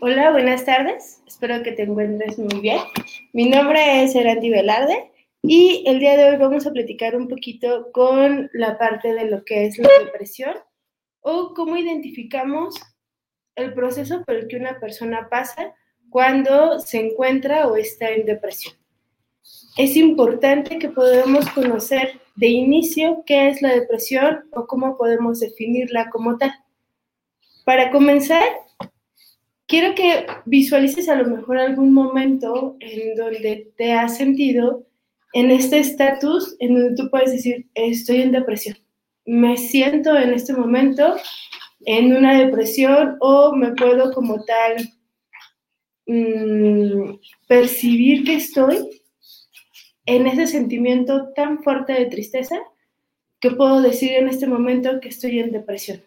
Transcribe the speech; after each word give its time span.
Hola, 0.00 0.30
buenas 0.30 0.64
tardes. 0.64 1.22
Espero 1.26 1.60
que 1.64 1.72
te 1.72 1.82
encuentres 1.82 2.38
muy 2.38 2.60
bien. 2.60 2.78
Mi 3.32 3.48
nombre 3.48 4.04
es 4.04 4.14
Erandi 4.14 4.48
Velarde 4.48 5.10
y 5.42 5.82
el 5.86 5.98
día 5.98 6.16
de 6.16 6.30
hoy 6.30 6.36
vamos 6.36 6.68
a 6.68 6.72
platicar 6.72 7.16
un 7.16 7.26
poquito 7.26 7.90
con 7.90 8.48
la 8.52 8.78
parte 8.78 9.12
de 9.12 9.28
lo 9.28 9.44
que 9.44 9.66
es 9.66 9.76
la 9.76 9.88
depresión 10.04 10.54
o 11.20 11.52
cómo 11.52 11.76
identificamos 11.76 12.76
el 13.56 13.74
proceso 13.74 14.22
por 14.24 14.36
el 14.36 14.46
que 14.46 14.56
una 14.56 14.78
persona 14.78 15.28
pasa 15.28 15.74
cuando 16.10 16.78
se 16.78 17.00
encuentra 17.00 17.66
o 17.66 17.74
está 17.74 18.10
en 18.10 18.24
depresión. 18.24 18.74
Es 19.76 19.96
importante 19.96 20.78
que 20.78 20.90
podamos 20.90 21.48
conocer 21.50 22.20
de 22.36 22.46
inicio 22.46 23.24
qué 23.26 23.48
es 23.48 23.62
la 23.62 23.74
depresión 23.74 24.48
o 24.52 24.68
cómo 24.68 24.96
podemos 24.96 25.40
definirla 25.40 26.08
como 26.10 26.38
tal. 26.38 26.52
Para 27.64 27.90
comenzar, 27.90 28.46
quiero 29.68 29.94
que 29.94 30.26
visualices 30.46 31.08
a 31.08 31.14
lo 31.14 31.28
mejor 31.28 31.58
algún 31.58 31.92
momento 31.92 32.76
en 32.80 33.14
donde 33.14 33.70
te 33.76 33.92
has 33.92 34.16
sentido 34.16 34.86
en 35.34 35.50
este 35.50 35.78
estatus 35.78 36.56
en 36.58 36.74
donde 36.74 36.96
tú 36.96 37.10
puedes 37.10 37.30
decir, 37.30 37.68
estoy 37.74 38.22
en 38.22 38.32
depresión, 38.32 38.76
me 39.26 39.56
siento 39.56 40.16
en 40.16 40.32
este 40.32 40.54
momento 40.54 41.16
en 41.84 42.16
una 42.16 42.38
depresión 42.38 43.16
o 43.20 43.54
me 43.54 43.72
puedo 43.72 44.12
como 44.12 44.42
tal 44.44 44.76
mm, 46.06 47.18
percibir 47.46 48.24
que 48.24 48.36
estoy 48.36 49.02
en 50.06 50.26
ese 50.26 50.46
sentimiento 50.46 51.28
tan 51.34 51.62
fuerte 51.62 51.92
de 51.92 52.06
tristeza 52.06 52.56
que 53.38 53.50
puedo 53.50 53.82
decir 53.82 54.12
en 54.12 54.28
este 54.28 54.46
momento 54.46 54.98
que 55.00 55.10
estoy 55.10 55.38
en 55.38 55.52
depresión. 55.52 56.02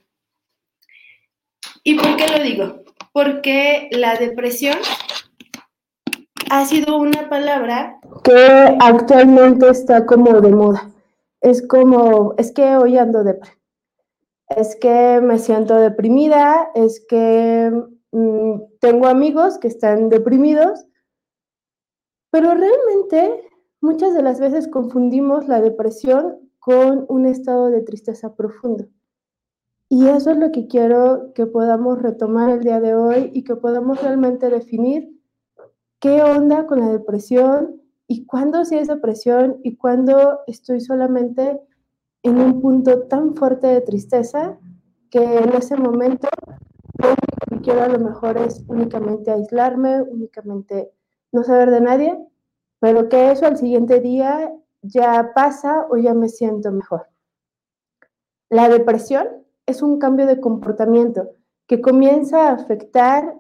¿Y 1.84 1.94
por 1.94 2.18
qué 2.18 2.28
lo 2.28 2.44
digo? 2.44 2.81
Porque 3.14 3.90
la 3.92 4.16
depresión 4.16 4.78
ha 6.50 6.66
sido 6.66 6.98
una 6.98 7.30
palabra 7.30 8.00
que 8.24 8.78
actualmente 8.80 9.70
está 9.70 10.06
como 10.06 10.42
de 10.42 10.52
moda. 10.52 10.92
Es 11.40 11.66
como, 11.66 12.36
es 12.38 12.52
que 12.52 12.76
hoy 12.76 12.98
ando 12.98 13.24
depre. 13.24 13.52
Es 14.48 14.76
que 14.76 15.22
me 15.22 15.40
siento 15.40 15.76
deprimida, 15.76 16.70
es 16.76 17.06
que 17.08 17.72
mm, 18.12 18.62
tengo 18.80 19.08
amigos 19.08 19.58
que 19.58 19.70
están 19.70 20.10
deprimidos, 20.10 20.86
pero 22.32 22.54
realmente 22.54 23.50
muchas 23.80 24.14
de 24.14 24.22
las 24.22 24.40
veces 24.40 24.68
confundimos 24.68 25.48
la 25.48 25.62
depresión 25.62 26.52
con 26.60 27.06
un 27.10 27.26
estado 27.26 27.72
de 27.72 27.82
tristeza 27.82 28.36
profundo. 28.36 28.88
Y 29.94 30.08
eso 30.08 30.32
es 30.32 30.38
lo 30.38 30.54
que 30.54 30.68
quiero 30.68 31.34
que 31.36 31.46
podamos 31.46 32.02
retomar 32.02 32.50
el 32.50 32.62
día 32.62 32.80
de 32.80 32.96
hoy 32.96 33.30
y 33.34 33.44
que 33.44 33.58
podamos 33.58 34.02
realmente 34.02 34.50
definir 34.50 35.20
qué 36.00 36.24
onda 36.24 36.66
con 36.66 36.80
la 36.80 36.88
depresión 36.88 37.82
y 38.08 38.26
cuándo 38.26 38.64
sí 38.64 38.78
es 38.78 38.88
depresión 38.88 39.60
y 39.66 39.76
cuándo 39.76 40.44
estoy 40.48 40.80
solamente 40.80 41.60
en 42.24 42.38
un 42.40 42.62
punto 42.62 43.02
tan 43.10 43.36
fuerte 43.36 43.68
de 43.68 43.82
tristeza 43.82 44.58
que 45.10 45.40
en 45.40 45.50
ese 45.56 45.76
momento 45.76 46.30
lo 46.98 47.14
que 47.50 47.62
quiero 47.62 47.84
a 47.84 47.90
lo 47.90 48.00
mejor 48.00 48.38
es 48.38 48.64
únicamente 48.70 49.30
aislarme, 49.30 50.04
únicamente 50.04 50.90
no 51.34 51.44
saber 51.44 51.70
de 51.70 51.82
nadie, 51.82 52.18
pero 52.80 53.10
que 53.10 53.32
eso 53.32 53.46
al 53.46 53.58
siguiente 53.58 54.00
día 54.00 54.54
ya 54.84 55.34
pasa 55.36 55.86
o 55.90 55.98
ya 55.98 56.14
me 56.14 56.30
siento 56.30 56.72
mejor. 56.72 57.10
La 58.50 58.70
depresión 58.70 59.42
es 59.72 59.82
un 59.82 59.98
cambio 59.98 60.28
de 60.28 60.40
comportamiento 60.40 61.32
que 61.68 61.82
comienza 61.82 62.50
a 62.50 62.54
afectar 62.54 63.36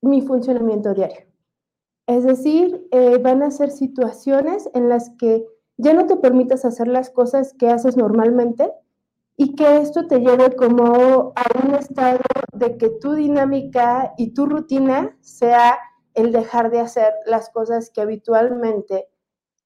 mi 0.00 0.22
funcionamiento 0.22 0.94
diario. 0.94 1.26
Es 2.06 2.24
decir, 2.24 2.86
eh, 2.90 3.18
van 3.18 3.42
a 3.42 3.50
ser 3.50 3.70
situaciones 3.70 4.68
en 4.74 4.88
las 4.88 5.10
que 5.18 5.44
ya 5.76 5.92
no 5.92 6.06
te 6.06 6.16
permitas 6.16 6.64
hacer 6.64 6.88
las 6.88 7.10
cosas 7.10 7.54
que 7.54 7.68
haces 7.68 7.96
normalmente 7.96 8.72
y 9.36 9.54
que 9.54 9.78
esto 9.78 10.06
te 10.06 10.20
lleve 10.20 10.54
como 10.54 11.32
a 11.34 11.44
un 11.64 11.74
estado 11.74 12.20
de 12.52 12.76
que 12.76 12.90
tu 12.90 13.14
dinámica 13.14 14.14
y 14.16 14.34
tu 14.34 14.46
rutina 14.46 15.16
sea 15.20 15.78
el 16.14 16.32
dejar 16.32 16.70
de 16.70 16.80
hacer 16.80 17.12
las 17.26 17.50
cosas 17.50 17.90
que 17.90 18.02
habitualmente 18.02 19.08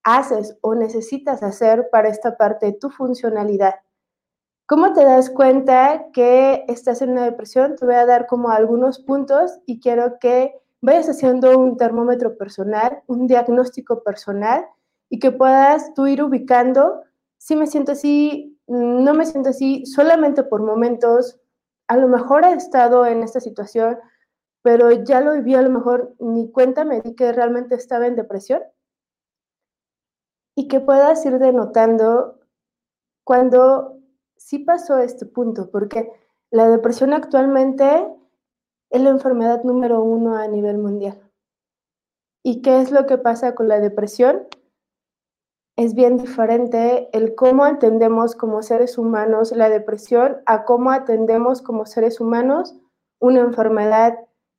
haces 0.05 0.57
o 0.61 0.75
necesitas 0.75 1.43
hacer 1.43 1.89
para 1.91 2.09
esta 2.09 2.37
parte 2.37 2.67
de 2.67 2.73
tu 2.75 2.91
funcionalidad 2.91 3.75
¿Cómo 4.69 4.93
te 4.95 5.05
das 5.05 5.31
cuenta 5.31 6.07
que 6.13 6.65
estás 6.67 7.01
en 7.01 7.11
una 7.11 7.25
depresión? 7.25 7.77
Te 7.77 7.87
voy 7.87 7.95
a 7.95 8.05
dar 8.05 8.27
como 8.27 8.51
algunos 8.51 8.99
puntos 8.99 9.61
y 9.65 9.79
quiero 9.79 10.19
que 10.19 10.61
vayas 10.81 11.09
haciendo 11.09 11.57
un 11.57 11.77
termómetro 11.77 12.37
personal, 12.37 13.01
un 13.07 13.29
diagnóstico 13.29 14.03
personal 14.03 14.67
y 15.09 15.21
que 15.21 15.31
puedas 15.31 15.95
tú 15.95 16.09
ir 16.09 16.21
ubicando 16.21 17.03
si 17.39 17.55
me 17.55 17.69
siento 17.69 17.93
así, 17.93 18.59
no 18.67 19.15
me 19.15 19.25
siento 19.25 19.51
así, 19.51 19.87
solamente 19.87 20.43
por 20.43 20.63
momentos. 20.63 21.39
A 21.87 21.97
lo 21.97 22.09
mejor 22.09 22.45
he 22.45 22.53
estado 22.55 23.07
en 23.07 23.23
esta 23.23 23.39
situación, 23.39 23.99
pero 24.63 24.91
ya 24.91 25.21
lo 25.21 25.35
viví, 25.35 25.55
a 25.55 25.63
lo 25.63 25.71
mejor 25.71 26.17
ni 26.19 26.51
cuenta 26.51 26.85
me 26.85 27.03
di 27.03 27.15
que 27.15 27.31
realmente 27.31 27.77
estaba 27.77 28.09
en 28.09 28.17
depresión. 28.17 28.63
Y 30.57 30.67
que 30.67 30.81
puedas 30.81 31.25
ir 31.25 31.39
denotando 31.39 32.41
cuando 33.23 33.96
sí 34.37 34.61
pasó 34.61 34.99
este 34.99 35.27
punto, 35.27 35.71
porque 35.71 36.11
la 36.51 36.69
depresión 36.69 37.13
actualmente 37.13 38.07
es 38.91 39.01
la 39.01 39.11
enfermedad 39.11 39.63
número 39.65 40.03
uno 40.03 40.37
a 40.37 40.47
nivel 40.47 40.79
mundial. 40.79 41.21
¿Y 42.43 42.63
qué 42.63 42.81
es 42.81 42.93
lo 42.93 43.07
que 43.07 43.19
pasa 43.19 43.55
con 43.55 43.69
la 43.69 43.81
depresión? 43.81 44.47
Es 45.77 45.95
bien 45.95 46.17
diferente 46.17 47.09
el 47.13 47.35
cómo 47.35 47.65
atendemos 47.65 48.35
como 48.35 48.63
seres 48.63 48.97
humanos 48.97 49.53
la 49.53 49.69
depresión 49.69 50.39
a 50.47 50.65
cómo 50.65 50.91
atendemos 50.91 51.61
como 51.61 51.85
seres 51.85 52.21
humanos 52.21 52.77
una 53.19 53.41
enfermedad 53.41 54.17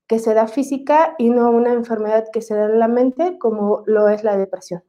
que 0.07 0.19
se 0.19 0.33
da 0.33 0.47
física 0.47 1.15
y 1.17 1.29
no 1.29 1.49
una 1.49 1.73
enfermedad 1.73 2.25
que 2.31 2.41
se 2.41 2.55
da 2.55 2.65
en 2.65 2.79
la 2.79 2.87
mente 2.87 3.39
como 3.39 3.83
lo 3.85 4.09
es 4.09 4.23
la 4.23 4.37
depresión. 4.37 4.83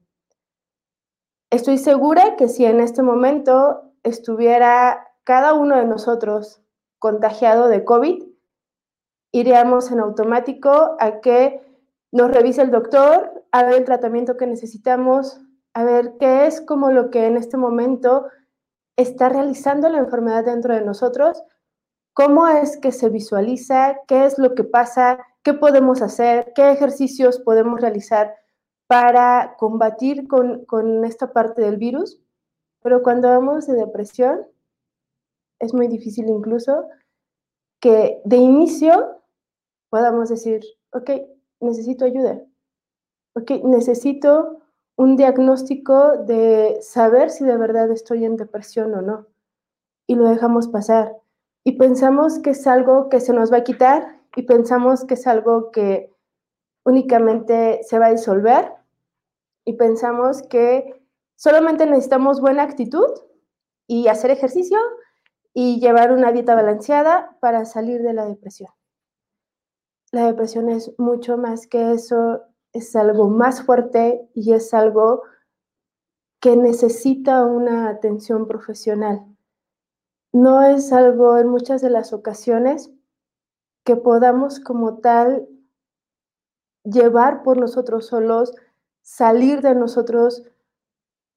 Estoy 1.51 1.79
segura 1.79 2.37
que 2.37 2.49
si 2.49 2.67
en 2.67 2.81
este 2.81 3.03
momento 3.03 3.88
estuviera 4.09 5.07
cada 5.25 5.55
uno 5.55 5.77
de 5.77 5.85
nosotros 5.85 6.61
contagiado 6.99 7.69
de 7.69 7.85
COVID, 7.85 8.25
iríamos 9.33 9.91
en 9.91 10.01
automático 10.01 10.97
a 10.99 11.21
que 11.21 11.63
nos 12.11 12.31
revise 12.31 12.63
el 12.63 12.71
doctor, 12.71 13.45
a 13.53 13.65
ver 13.65 13.75
el 13.75 13.85
tratamiento 13.85 14.37
que 14.37 14.47
necesitamos, 14.47 15.41
a 15.75 15.85
ver 15.85 16.15
qué 16.19 16.47
es 16.47 16.61
como 16.61 16.91
lo 16.91 17.11
que 17.11 17.27
en 17.27 17.37
este 17.37 17.57
momento 17.57 18.27
está 18.97 19.29
realizando 19.29 19.89
la 19.89 19.99
enfermedad 19.99 20.45
dentro 20.45 20.75
de 20.75 20.81
nosotros, 20.81 21.43
cómo 22.15 22.49
es 22.49 22.79
que 22.79 22.91
se 22.91 23.11
visualiza, 23.11 23.99
qué 24.09 24.25
es 24.25 24.39
lo 24.39 24.55
que 24.55 24.65
pasa, 24.65 25.25
qué 25.45 25.55
podemos 25.55 26.03
hacer, 26.03 26.53
qué 26.55 26.73
ejercicios 26.73 27.39
podemos 27.39 27.81
realizar 27.81 28.35
para 28.89 29.55
combatir 29.57 30.27
con, 30.27 30.65
con 30.65 31.05
esta 31.05 31.33
parte 31.33 31.63
del 31.63 31.77
virus. 31.77 32.21
Pero 32.89 33.03
cuando 33.03 33.29
hablamos 33.29 33.67
de 33.67 33.75
depresión, 33.75 34.47
es 35.59 35.75
muy 35.75 35.89
difícil 35.89 36.27
incluso 36.31 36.89
que 37.83 38.23
de 38.25 38.39
inicio 38.39 39.21
podamos 39.91 40.31
decir, 40.31 40.63
ok, 40.95 41.11
necesito 41.61 42.07
ayuda, 42.07 42.41
ok, 43.35 43.51
necesito 43.65 44.63
un 44.97 45.17
diagnóstico 45.17 46.17
de 46.25 46.79
saber 46.81 47.29
si 47.29 47.45
de 47.45 47.59
verdad 47.59 47.91
estoy 47.91 48.25
en 48.25 48.37
depresión 48.37 48.95
o 48.95 49.03
no. 49.03 49.27
Y 50.07 50.15
lo 50.15 50.27
dejamos 50.27 50.69
pasar. 50.69 51.15
Y 51.65 51.73
pensamos 51.73 52.39
que 52.39 52.51
es 52.53 52.67
algo 52.67 53.11
que 53.11 53.21
se 53.21 53.35
nos 53.35 53.53
va 53.53 53.59
a 53.59 53.65
quitar 53.65 54.19
y 54.35 54.45
pensamos 54.45 55.05
que 55.05 55.13
es 55.13 55.27
algo 55.27 55.73
que 55.73 56.11
únicamente 56.87 57.81
se 57.83 57.99
va 57.99 58.07
a 58.07 58.13
disolver 58.13 58.73
y 59.67 59.75
pensamos 59.75 60.41
que 60.41 60.98
Solamente 61.39 61.87
necesitamos 61.87 62.41
buena 62.41 62.65
actitud 62.65 63.07
y 63.87 64.09
hacer 64.09 64.33
ejercicio 64.33 64.77
y 65.55 65.79
llevar 65.79 66.11
una 66.11 66.33
dieta 66.33 66.57
balanceada 66.57 67.37
para 67.41 67.65
salir 67.65 68.03
de 68.03 68.13
la 68.13 68.27
depresión. 68.27 68.73
la 70.11 70.27
depresión 70.27 70.69
es 70.69 70.93
mucho 70.99 71.37
más 71.37 71.69
que 71.69 71.93
eso, 71.93 72.43
es 72.73 72.97
algo 72.97 73.29
más 73.29 73.63
fuerte 73.63 74.29
y 74.35 74.53
es 74.53 74.75
algo 74.75 75.23
que 76.41 76.57
necesita 76.57 77.45
una 77.45 77.89
atención 77.89 78.49
profesional. 78.49 79.25
No 80.33 80.63
es 80.63 80.93
algo 80.93 81.39
en 81.39 81.49
muchas 81.49 81.83
de 81.83 81.91
las 81.91 82.13
ocasiones 82.13 82.91
que 83.85 83.95
podamos 83.95 84.59
como 84.59 84.99
tal 84.99 85.47
llevar 86.83 87.45
por 87.45 87.59
nosotros 87.59 88.07
solos, 88.07 88.55
salir 89.03 89.61
de 89.61 89.77
nosotros, 89.77 90.43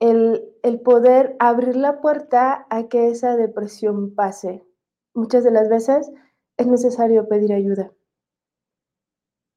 el, 0.02 0.44
el, 0.64 0.82
poder 0.82 1.38
abrir 1.40 1.78
la 1.78 2.02
puerta 2.02 2.66
a 2.70 2.90
que 2.90 3.10
esa 3.10 3.38
depresión 3.38 4.14
pase. 4.14 4.66
Muchas 5.14 5.46
de 5.46 5.52
las 5.52 5.70
veces 5.70 6.12
es 6.58 6.68
necesario 6.68 7.30
pedir 7.30 7.54
ayuda. 7.54 7.94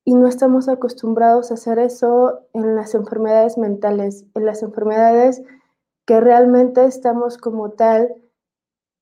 Y 0.05 0.15
no 0.15 0.29
estamos 0.29 0.69
acostumbrados 0.69 1.51
a 1.51 1.55
hacer 1.55 1.79
eso 1.79 2.47
en 2.53 2.77
las 2.77 2.95
enfermedades 2.95 3.57
mentales, 3.57 4.27
en 4.35 4.45
las 4.45 4.63
enfermedades 4.63 5.43
que 6.07 6.21
realmente 6.21 6.85
estamos 6.85 7.39
como 7.39 7.71
tal 7.71 8.15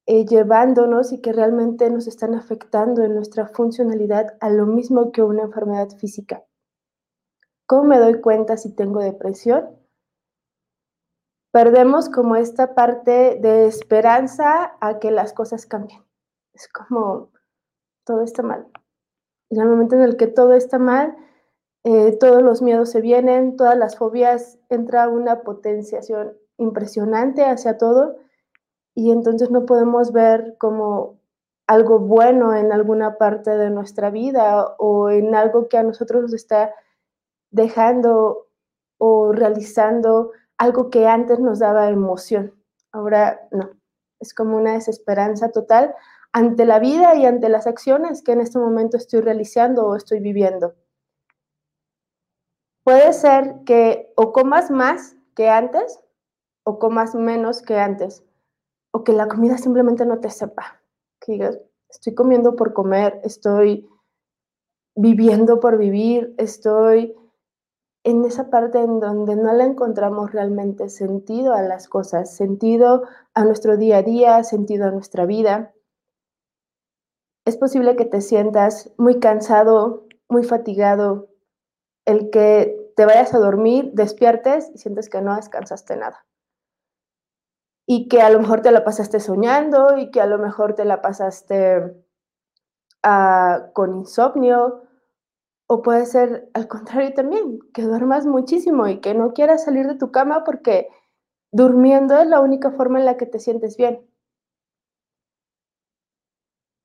eh, 0.07 0.25
llevándonos 0.25 1.13
y 1.13 1.21
que 1.21 1.33
realmente 1.33 1.91
nos 1.91 2.07
están 2.07 2.35
afectando 2.35 3.03
en 3.03 3.17
nuestra 3.17 3.49
funcionalidad 3.49 4.37
a 4.41 4.49
lo 4.51 4.67
mismo 4.67 5.11
que 5.11 5.23
una 5.23 5.43
enfermedad 5.43 5.91
física. 5.99 6.45
¿Cómo 7.67 7.85
me 7.85 7.99
doy 7.99 8.21
cuenta 8.21 8.57
si 8.57 8.73
tengo 8.75 9.01
depresión? 9.01 9.82
Perdemos 11.53 12.09
como 12.09 12.37
esta 12.37 12.75
parte 12.75 13.39
de 13.41 13.67
esperanza 13.67 14.77
a 14.81 14.99
que 14.99 15.11
las 15.11 15.35
cosas 15.35 15.67
cambien. 15.67 16.03
Es 16.55 16.67
como 16.69 17.31
todo 18.05 18.23
está 18.23 18.43
mal. 18.43 18.67
Y 19.51 19.61
el 19.61 19.69
momento 19.69 19.95
en 19.97 20.03
el 20.03 20.17
que 20.17 20.29
todo 20.29 20.55
está 20.55 20.79
mal, 20.79 21.15
eh, 21.85 22.17
todos 22.19 22.43
los 22.43 22.63
miedos 22.63 22.91
se 22.91 23.03
vienen, 23.03 23.57
todas 23.57 23.77
las 23.77 23.99
fobias, 23.99 24.59
entra 24.71 25.09
una 25.09 25.43
potenciación 25.43 26.39
impresionante 26.57 27.45
hacia 27.45 27.77
todo 27.77 28.17
y 28.95 29.11
entonces 29.11 29.51
no 29.51 29.67
podemos 29.67 30.13
ver 30.13 30.57
como 30.59 31.19
algo 31.67 31.99
bueno 31.99 32.55
en 32.55 32.73
alguna 32.73 33.19
parte 33.19 33.51
de 33.51 33.69
nuestra 33.69 34.11
vida 34.11 34.75
o 34.79 35.11
en 35.11 35.35
algo 35.35 35.69
que 35.69 35.77
a 35.77 35.83
nosotros 35.83 36.23
nos 36.23 36.33
está 36.35 36.75
dejando 37.51 38.47
o 38.99 39.33
realizando 39.33 40.31
algo 40.59 40.91
que 40.91 41.07
antes 41.07 41.41
nos 41.41 41.59
daba 41.59 41.89
emoción. 41.89 42.55
Ahora 42.93 43.49
no, 43.51 43.71
es 44.21 44.35
como 44.35 44.57
una 44.57 44.75
desesperanza 44.75 45.51
total 45.51 45.95
ante 46.33 46.65
la 46.65 46.79
vida 46.79 47.15
y 47.15 47.27
ante 47.27 47.49
las 47.49 47.67
acciones 47.67 48.23
que 48.23 48.33
en 48.33 48.41
este 48.41 48.59
momento 48.59 48.97
estoy 48.97 49.21
realizando 49.21 49.87
o 49.87 49.97
estoy 49.97 50.21
viviendo. 50.21 50.75
Puede 52.85 53.13
ser 53.13 53.63
que 53.65 54.13
o 54.17 54.33
comas 54.33 54.71
más 54.71 55.17
que 55.35 55.49
antes 55.49 56.01
o 56.65 56.79
comas 56.79 57.15
menos 57.15 57.63
que 57.63 57.79
antes, 57.79 58.25
o 58.93 59.05
que 59.05 59.13
la 59.13 59.29
comida 59.29 59.59
simplemente 59.59 60.07
no 60.07 60.21
te 60.21 60.31
sepa, 60.31 60.81
que 61.21 61.33
digas, 61.33 61.59
estoy 61.89 62.15
comiendo 62.15 62.57
por 62.57 62.73
comer, 62.73 63.21
estoy 63.25 63.89
viviendo 64.95 65.61
por 65.61 65.79
vivir, 65.79 66.35
estoy 66.39 67.17
en 68.05 68.25
esa 68.25 68.51
parte 68.51 68.81
en 68.81 69.01
donde 69.01 69.37
no 69.37 69.53
le 69.53 69.65
encontramos 69.65 70.33
realmente 70.33 70.89
sentido 70.89 71.55
a 71.55 71.63
las 71.63 71.89
cosas, 71.89 72.35
sentido 72.35 73.05
a 73.35 73.45
nuestro 73.45 73.77
día 73.77 73.99
a 73.99 74.03
día, 74.03 74.45
sentido 74.45 74.87
a 74.87 74.91
nuestra 74.91 75.27
vida. 75.27 75.73
Es 77.45 77.57
posible 77.57 77.97
que 77.97 78.05
te 78.05 78.21
sientas 78.21 78.93
muy 78.99 79.21
cansado, 79.21 80.07
muy 80.29 80.45
fatigado, 80.45 81.29
el 82.05 82.31
que 82.31 82.93
te 82.97 83.07
vayas 83.07 83.35
a 83.35 83.39
dormir, 83.39 83.91
despiertes 83.95 84.71
y 84.75 84.79
sientes 84.79 85.09
que 85.09 85.23
no 85.23 85.37
descansaste 85.37 85.97
nada 85.97 86.25
y 87.87 88.09
que 88.09 88.23
a 88.23 88.31
lo 88.31 88.41
mejor 88.41 88.63
te 88.63 88.71
la 88.71 88.85
pasaste 88.85 89.21
soñando 89.21 89.97
y 89.99 90.11
que 90.11 90.21
a 90.21 90.27
lo 90.27 90.39
mejor 90.39 90.75
te 90.75 90.85
la 90.85 91.03
pasaste 91.03 91.95
uh, 93.05 93.73
con 93.73 93.97
insomnio 93.97 94.83
o 95.73 95.81
puede 95.81 96.05
ser 96.05 96.51
al 96.53 96.69
contrario 96.69 97.15
también, 97.15 97.59
que 97.73 97.81
duermas 97.81 98.27
muchísimo 98.27 98.89
y 98.89 99.01
que 99.01 99.15
no 99.15 99.33
quieras 99.33 99.65
salir 99.65 99.87
de 99.87 99.95
tu 99.95 100.11
cama 100.11 100.45
porque 100.45 100.89
durmiendo 101.51 102.19
es 102.19 102.27
la 102.27 102.41
única 102.41 102.71
forma 102.73 102.99
en 102.99 103.07
la 103.07 103.17
que 103.17 103.25
te 103.25 103.39
sientes 103.39 103.79
bien. 103.79 104.07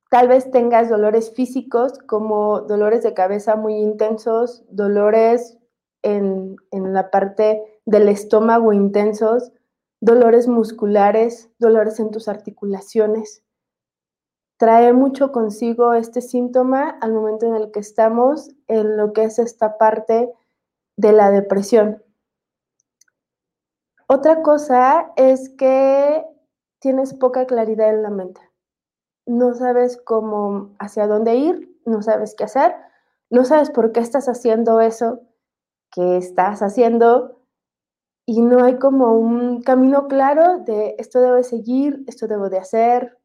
Tal 0.09 0.29
vez 0.29 0.49
tengas 0.51 0.87
dolores 0.87 1.33
físicos 1.33 1.99
como 1.99 2.61
dolores 2.61 3.03
de 3.03 3.13
cabeza 3.13 3.57
muy 3.57 3.75
intensos, 3.75 4.63
dolores 4.69 5.57
en, 6.01 6.55
en 6.71 6.93
la 6.93 7.11
parte 7.11 7.81
del 7.85 8.07
estómago 8.07 8.71
intensos, 8.71 9.51
dolores 9.99 10.47
musculares, 10.47 11.49
dolores 11.59 11.99
en 11.99 12.09
tus 12.09 12.29
articulaciones. 12.29 13.43
Trae 14.57 14.91
mucho 14.91 15.31
consigo 15.31 15.93
este 15.93 16.21
síntoma 16.21 16.97
al 17.01 17.13
momento 17.13 17.45
en 17.45 17.55
el 17.55 17.71
que 17.71 17.79
estamos 17.79 18.49
en 18.67 18.97
lo 18.97 19.13
que 19.13 19.23
es 19.23 19.37
esta 19.37 19.77
parte 19.77 20.33
de 20.95 21.11
la 21.11 21.29
depresión. 21.29 22.03
Otra 24.07 24.41
cosa 24.41 25.11
es 25.15 25.49
que 25.49 26.25
tienes 26.79 27.13
poca 27.13 27.45
claridad 27.45 27.89
en 27.89 28.03
la 28.03 28.09
mente. 28.09 28.41
No 29.27 29.53
sabes 29.53 29.97
cómo, 29.97 30.75
hacia 30.79 31.05
dónde 31.05 31.35
ir, 31.35 31.77
no 31.85 32.01
sabes 32.01 32.33
qué 32.35 32.45
hacer, 32.45 32.73
no 33.29 33.43
sabes 33.45 33.69
por 33.69 33.91
qué 33.91 33.99
estás 33.99 34.27
haciendo 34.27 34.79
eso 34.79 35.19
que 35.91 36.17
estás 36.17 36.61
haciendo 36.61 37.41
y 38.25 38.41
no 38.41 38.63
hay 38.63 38.77
como 38.77 39.13
un 39.13 39.61
camino 39.61 40.07
claro 40.07 40.59
de 40.59 40.95
esto 40.97 41.21
debo 41.21 41.35
de 41.35 41.43
seguir, 41.43 42.03
esto 42.07 42.27
debo 42.27 42.49
de 42.49 42.59
hacer, 42.59 43.17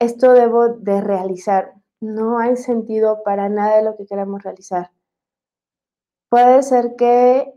esto 0.00 0.32
debo 0.32 0.70
de 0.70 1.00
realizar. 1.00 1.74
No 2.00 2.38
hay 2.38 2.56
sentido 2.56 3.22
para 3.22 3.48
nada 3.48 3.76
de 3.76 3.84
lo 3.84 3.96
que 3.96 4.06
queramos 4.06 4.42
realizar. 4.42 4.90
Puede 6.28 6.62
ser 6.62 6.96
que 6.96 7.52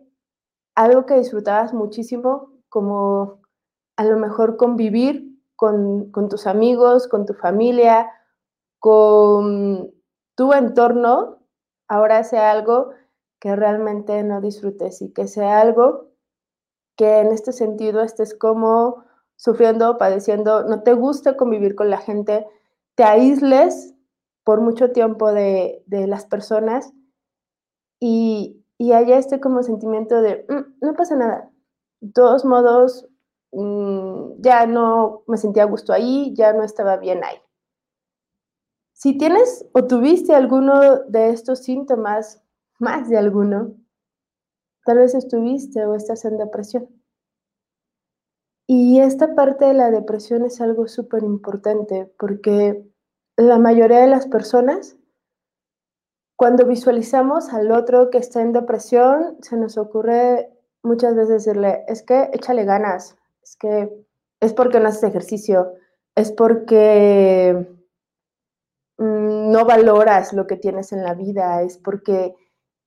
algo 0.75 1.05
que 1.05 1.15
disfrutabas 1.15 1.73
muchísimo, 1.73 2.51
como 2.69 3.41
a 3.95 4.03
lo 4.03 4.17
mejor 4.17 4.57
convivir 4.57 5.39
con, 5.55 6.11
con 6.11 6.27
tus 6.27 6.45
amigos, 6.45 7.07
con 7.07 7.25
tu 7.25 7.33
familia, 7.33 8.11
con 8.79 9.93
tu 10.35 10.53
entorno, 10.53 11.39
ahora 11.87 12.23
sea 12.23 12.51
algo 12.51 12.91
que 13.39 13.55
realmente 13.55 14.23
no 14.23 14.41
disfrutes 14.41 15.01
y 15.01 15.13
que 15.13 15.27
sea 15.27 15.61
algo 15.61 16.09
que 16.97 17.19
en 17.19 17.31
este 17.31 17.53
sentido 17.53 18.01
estés 18.01 18.33
como 18.37 19.05
sufriendo, 19.43 19.97
padeciendo, 19.97 20.63
no 20.63 20.83
te 20.83 20.93
gusta 20.93 21.35
convivir 21.35 21.75
con 21.75 21.89
la 21.89 21.97
gente, 21.97 22.47
te 22.95 23.03
aísles 23.03 23.93
por 24.45 24.61
mucho 24.61 24.91
tiempo 24.91 25.33
de, 25.33 25.83
las 25.89 26.25
personas 26.25 26.93
y, 27.99 28.63
y, 28.77 28.93
haya 28.93 29.17
este 29.17 29.41
como 29.41 29.61
sentimiento 29.61 30.21
de, 30.21 30.45
mm, 30.47 30.85
no 30.85 30.93
pasa 30.93 31.17
nada. 31.17 31.51
De 31.99 32.11
todos 32.13 32.45
modos, 32.45 33.05
mm, 33.51 34.41
ya 34.41 34.65
no 34.65 35.23
me 35.27 35.37
sentía 35.37 35.63
a 35.63 35.67
gusto 35.67 35.91
ahí, 35.91 36.33
ya 36.35 36.53
no 36.53 36.63
estaba 36.63 36.95
bien 36.97 37.23
ahí. 37.25 37.37
Si 38.93 39.17
tienes 39.17 39.65
o 39.73 39.85
tuviste 39.85 40.33
alguno 40.33 40.99
de 41.09 41.31
estos 41.31 41.59
síntomas, 41.63 42.41
más 42.79 43.09
de 43.09 43.17
alguno, 43.17 43.75
Tal 44.85 44.97
vez 44.97 45.15
estuviste 45.15 45.85
o 45.85 45.95
estás 45.95 46.25
en 46.25 46.37
depresión. 46.37 46.89
Y 48.67 48.99
esta 49.01 49.35
parte 49.35 49.65
de 49.65 49.73
la 49.73 49.91
depresión 49.91 50.45
es 50.45 50.61
algo 50.61 50.87
súper 50.87 51.23
importante 51.23 52.11
porque 52.17 52.85
la 53.35 53.59
mayoría 53.59 53.99
de 53.99 54.07
las 54.07 54.27
personas, 54.27 54.95
cuando 56.37 56.65
visualizamos 56.65 57.51
al 57.53 57.71
otro 57.71 58.09
que 58.09 58.19
está 58.19 58.41
en 58.41 58.53
depresión, 58.53 59.37
se 59.41 59.57
nos 59.57 59.77
ocurre 59.77 60.49
muchas 60.81 61.15
veces 61.15 61.45
decirle, 61.45 61.83
es 61.87 62.03
que 62.03 62.29
échale 62.33 62.65
ganas, 62.65 63.17
es 63.41 63.55
que 63.57 63.89
es 64.39 64.53
porque 64.53 64.79
no 64.79 64.89
haces 64.89 65.03
ejercicio, 65.03 65.73
es 66.15 66.31
porque 66.31 67.67
mm, 68.97 69.51
no 69.51 69.65
valoras 69.65 70.33
lo 70.33 70.47
que 70.47 70.57
tienes 70.57 70.91
en 70.91 71.03
la 71.03 71.13
vida, 71.13 71.61
es 71.63 71.77
porque 71.77 72.35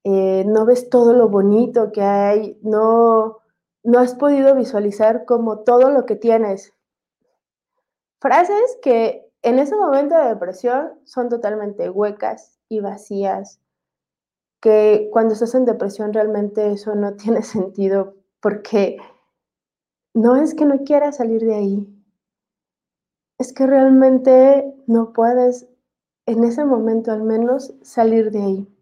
eh, 0.04 0.44
no 0.46 0.64
ves 0.66 0.88
todo 0.88 1.12
lo 1.14 1.28
bonito 1.28 1.90
que 1.92 2.02
hay, 2.02 2.58
no, 2.62 3.38
no 3.86 4.00
has 4.00 4.16
podido 4.16 4.56
visualizar 4.56 5.24
como 5.24 5.60
todo 5.60 5.90
lo 5.90 6.06
que 6.06 6.16
tienes. 6.16 6.74
Frases 8.20 8.76
que 8.82 9.30
en 9.42 9.60
ese 9.60 9.76
momento 9.76 10.16
de 10.16 10.30
depresión 10.30 10.98
son 11.04 11.28
totalmente 11.28 11.88
huecas 11.88 12.58
y 12.68 12.80
vacías, 12.80 13.60
que 14.60 15.08
cuando 15.12 15.34
estás 15.34 15.54
en 15.54 15.66
depresión 15.66 16.12
realmente 16.12 16.72
eso 16.72 16.96
no 16.96 17.14
tiene 17.16 17.42
sentido 17.42 18.16
porque 18.40 18.96
no 20.14 20.34
es 20.34 20.54
que 20.54 20.64
no 20.64 20.82
quieras 20.82 21.18
salir 21.18 21.42
de 21.42 21.54
ahí, 21.54 22.04
es 23.38 23.52
que 23.52 23.66
realmente 23.68 24.74
no 24.88 25.12
puedes 25.12 25.68
en 26.26 26.42
ese 26.42 26.64
momento 26.64 27.12
al 27.12 27.22
menos 27.22 27.72
salir 27.82 28.32
de 28.32 28.42
ahí. 28.42 28.76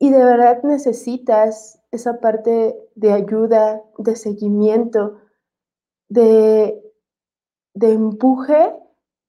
y 0.00 0.10
de 0.10 0.24
verdad 0.24 0.62
necesitas 0.64 1.80
esa 1.94 2.20
parte 2.20 2.76
de 2.94 3.12
ayuda, 3.12 3.82
de 3.98 4.16
seguimiento, 4.16 5.18
de, 6.08 6.82
de 7.74 7.92
empuje 7.92 8.74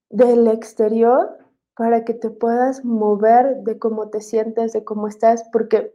del 0.09 0.47
exterior 0.47 1.37
para 1.75 2.05
que 2.05 2.13
te 2.13 2.29
puedas 2.29 2.85
mover 2.85 3.57
de 3.63 3.77
cómo 3.79 4.09
te 4.09 4.21
sientes, 4.21 4.73
de 4.73 4.83
cómo 4.83 5.07
estás, 5.07 5.47
porque 5.51 5.93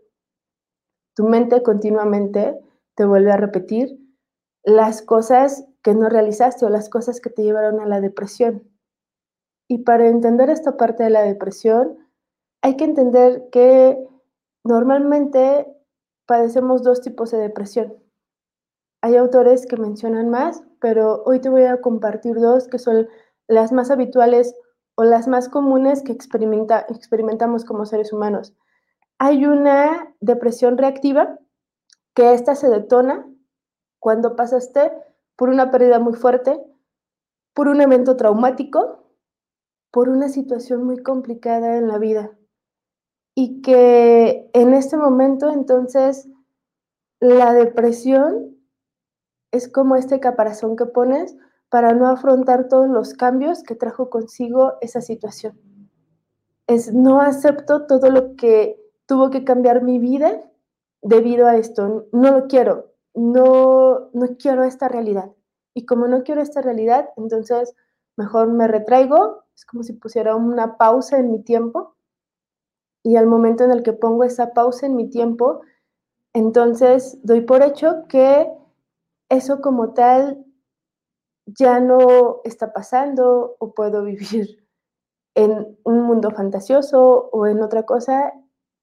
tu 1.14 1.24
mente 1.24 1.62
continuamente 1.62 2.58
te 2.94 3.04
vuelve 3.04 3.32
a 3.32 3.36
repetir 3.36 3.98
las 4.62 5.02
cosas 5.02 5.64
que 5.82 5.94
no 5.94 6.08
realizaste 6.08 6.66
o 6.66 6.68
las 6.68 6.88
cosas 6.88 7.20
que 7.20 7.30
te 7.30 7.42
llevaron 7.42 7.80
a 7.80 7.86
la 7.86 8.00
depresión. 8.00 8.70
Y 9.68 9.78
para 9.78 10.08
entender 10.08 10.50
esta 10.50 10.76
parte 10.76 11.04
de 11.04 11.10
la 11.10 11.22
depresión, 11.22 11.98
hay 12.62 12.76
que 12.76 12.84
entender 12.84 13.48
que 13.50 14.06
normalmente 14.64 15.66
padecemos 16.30 16.84
dos 16.84 17.00
tipos 17.00 17.32
de 17.32 17.38
depresión. 17.38 17.92
Hay 19.02 19.16
autores 19.16 19.66
que 19.66 19.76
mencionan 19.76 20.30
más, 20.30 20.62
pero 20.80 21.24
hoy 21.24 21.40
te 21.40 21.48
voy 21.48 21.64
a 21.64 21.80
compartir 21.80 22.36
dos 22.36 22.68
que 22.68 22.78
son 22.78 23.08
las 23.48 23.72
más 23.72 23.90
habituales 23.90 24.54
o 24.94 25.02
las 25.02 25.26
más 25.26 25.48
comunes 25.48 26.04
que 26.04 26.12
experimenta, 26.12 26.86
experimentamos 26.88 27.64
como 27.64 27.84
seres 27.84 28.12
humanos. 28.12 28.54
Hay 29.18 29.44
una 29.44 30.14
depresión 30.20 30.78
reactiva, 30.78 31.36
que 32.14 32.32
esta 32.32 32.54
se 32.54 32.68
detona 32.68 33.28
cuando 33.98 34.36
pasaste 34.36 34.92
por 35.34 35.48
una 35.48 35.72
pérdida 35.72 35.98
muy 35.98 36.14
fuerte, 36.14 36.64
por 37.54 37.66
un 37.66 37.80
evento 37.80 38.16
traumático, 38.16 39.16
por 39.90 40.08
una 40.08 40.28
situación 40.28 40.84
muy 40.84 41.02
complicada 41.02 41.76
en 41.76 41.88
la 41.88 41.98
vida. 41.98 42.30
Y 43.34 43.62
que 43.62 44.50
en 44.52 44.74
este 44.74 44.96
momento 44.96 45.50
entonces 45.50 46.28
la 47.20 47.52
depresión 47.52 48.56
es 49.52 49.68
como 49.68 49.96
este 49.96 50.20
caparazón 50.20 50.76
que 50.76 50.86
pones 50.86 51.36
para 51.68 51.92
no 51.92 52.08
afrontar 52.08 52.68
todos 52.68 52.88
los 52.88 53.14
cambios 53.14 53.62
que 53.62 53.74
trajo 53.74 54.10
consigo 54.10 54.74
esa 54.80 55.00
situación. 55.00 55.58
Es 56.66 56.92
no 56.92 57.20
acepto 57.20 57.86
todo 57.86 58.10
lo 58.10 58.36
que 58.36 58.80
tuvo 59.06 59.30
que 59.30 59.44
cambiar 59.44 59.82
mi 59.82 59.98
vida 59.98 60.40
debido 61.02 61.46
a 61.46 61.56
esto. 61.56 62.06
No 62.12 62.30
lo 62.32 62.46
quiero, 62.46 62.92
no, 63.14 64.10
no 64.12 64.36
quiero 64.38 64.64
esta 64.64 64.88
realidad. 64.88 65.30
Y 65.74 65.86
como 65.86 66.08
no 66.08 66.22
quiero 66.22 66.40
esta 66.42 66.60
realidad, 66.60 67.10
entonces 67.16 67.74
mejor 68.16 68.48
me 68.52 68.68
retraigo, 68.68 69.44
es 69.54 69.64
como 69.64 69.82
si 69.82 69.92
pusiera 69.92 70.34
una 70.36 70.76
pausa 70.76 71.18
en 71.18 71.30
mi 71.30 71.42
tiempo. 71.42 71.96
Y 73.02 73.16
al 73.16 73.26
momento 73.26 73.64
en 73.64 73.70
el 73.70 73.82
que 73.82 73.92
pongo 73.92 74.24
esa 74.24 74.52
pausa 74.52 74.86
en 74.86 74.96
mi 74.96 75.08
tiempo, 75.08 75.62
entonces 76.32 77.18
doy 77.22 77.40
por 77.40 77.62
hecho 77.62 78.06
que 78.08 78.50
eso 79.28 79.60
como 79.60 79.94
tal 79.94 80.44
ya 81.46 81.80
no 81.80 82.40
está 82.44 82.72
pasando 82.72 83.56
o 83.58 83.74
puedo 83.74 84.04
vivir 84.04 84.64
en 85.34 85.78
un 85.84 86.02
mundo 86.02 86.30
fantasioso 86.30 87.30
o 87.32 87.46
en 87.46 87.62
otra 87.62 87.84
cosa, 87.84 88.32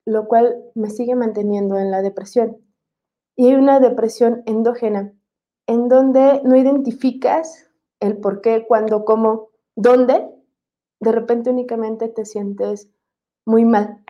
lo 0.05 0.27
cual 0.27 0.63
me 0.75 0.89
sigue 0.89 1.15
manteniendo 1.15 1.77
en 1.77 1.91
la 1.91 2.01
depresión. 2.01 2.57
Y 3.35 3.47
hay 3.47 3.55
una 3.55 3.79
depresión 3.79 4.41
endógena, 4.45 5.13
en 5.67 5.89
donde 5.89 6.41
no 6.43 6.55
identificas 6.55 7.69
el 7.99 8.17
por 8.17 8.41
qué, 8.41 8.65
cuándo, 8.65 9.05
cómo, 9.05 9.49
dónde, 9.75 10.27
de 10.99 11.11
repente 11.11 11.49
únicamente 11.49 12.07
te 12.07 12.25
sientes 12.25 12.89
muy 13.47 13.63
mal, 13.63 14.03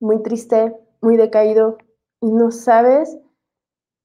muy 0.00 0.22
triste, 0.22 0.74
muy 1.02 1.18
decaído 1.18 1.76
y 2.22 2.32
no 2.32 2.50
sabes 2.50 3.18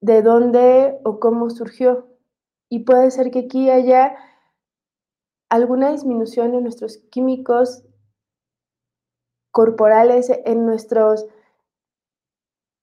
de 0.02 0.22
dónde 0.22 1.00
o 1.06 1.22
cómo 1.22 1.50
surgió 1.50 2.10
y 2.70 2.80
puede 2.80 3.10
ser 3.12 3.32
que 3.32 3.40
aquí 3.40 3.70
haya 3.70 4.18
alguna 5.50 5.92
disminución 5.94 6.54
en 6.54 6.64
nuestros 6.64 6.98
químicos 7.10 7.86
corporales, 9.52 10.30
en, 10.44 10.66
nuestros, 10.66 11.26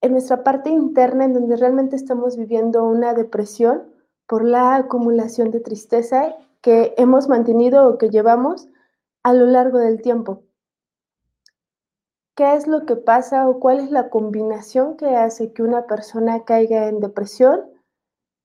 en 0.00 0.12
nuestra 0.12 0.42
parte 0.42 0.70
interna, 0.70 1.26
en 1.26 1.34
donde 1.34 1.58
realmente 1.58 1.96
estamos 1.96 2.38
viviendo 2.38 2.82
una 2.82 3.12
depresión 3.12 3.92
por 4.26 4.42
la 4.42 4.74
acumulación 4.76 5.50
de 5.50 5.60
tristeza 5.60 6.34
que 6.62 6.94
hemos 6.96 7.28
mantenido 7.28 7.86
o 7.86 7.98
que 7.98 8.08
llevamos 8.08 8.70
a 9.22 9.34
lo 9.34 9.44
largo 9.44 9.78
del 9.78 10.00
tiempo. 10.00 10.44
¿Qué 12.36 12.54
es 12.54 12.66
lo 12.66 12.84
que 12.84 12.96
pasa 12.96 13.48
o 13.48 13.60
cuál 13.60 13.78
es 13.78 13.92
la 13.92 14.10
combinación 14.10 14.96
que 14.96 15.14
hace 15.14 15.52
que 15.52 15.62
una 15.62 15.86
persona 15.86 16.44
caiga 16.44 16.88
en 16.88 16.98
depresión? 16.98 17.60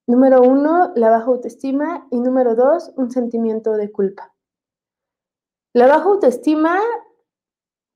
Número 0.06 0.42
uno, 0.42 0.92
la 0.94 1.10
baja 1.10 1.26
autoestima 1.26 2.06
y 2.10 2.20
número 2.20 2.54
dos, 2.54 2.92
un 2.96 3.10
sentimiento 3.10 3.72
de 3.72 3.90
culpa. 3.90 4.32
La 5.74 5.88
baja 5.88 6.04
autoestima 6.04 6.78